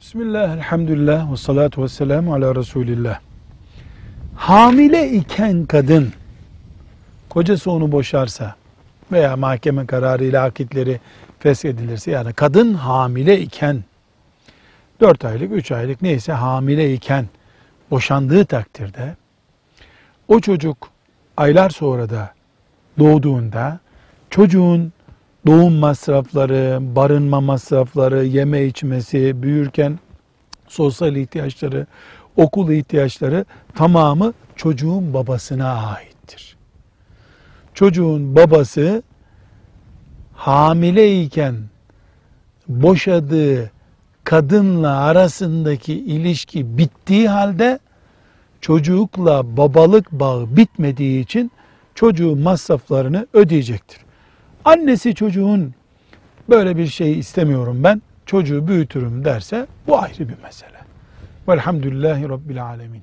[0.00, 3.20] Bismillah, elhamdülillah, ve salatu ve selamu ala Resulillah.
[4.36, 6.12] Hamile iken kadın,
[7.28, 8.54] kocası onu boşarsa
[9.12, 11.00] veya mahkeme kararıyla akitleri
[11.38, 13.84] feshedilirse yani kadın hamile iken
[15.00, 17.26] 4 aylık, 3 aylık neyse hamile iken
[17.90, 19.16] boşandığı takdirde
[20.28, 20.88] o çocuk
[21.36, 22.34] aylar sonra da
[22.98, 23.78] doğduğunda
[24.30, 24.92] çocuğun
[25.46, 29.98] doğum masrafları, barınma masrafları, yeme içmesi, büyürken
[30.68, 31.86] sosyal ihtiyaçları,
[32.36, 36.56] okul ihtiyaçları tamamı çocuğun babasına aittir.
[37.74, 39.02] Çocuğun babası
[40.34, 41.54] hamileyken
[42.68, 43.70] boşadığı
[44.24, 47.78] kadınla arasındaki ilişki bittiği halde
[48.60, 51.50] çocukla babalık bağı bitmediği için
[51.94, 54.07] çocuğun masraflarını ödeyecektir.
[54.68, 55.74] Annesi çocuğun
[56.48, 60.78] böyle bir şey istemiyorum ben, çocuğu büyütürüm derse bu ayrı bir mesele.
[61.48, 63.02] Velhamdülillahi Rabbil Alemin.